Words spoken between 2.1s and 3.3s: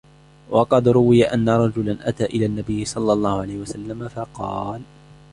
إلَى النَّبِيِّ صَلَّى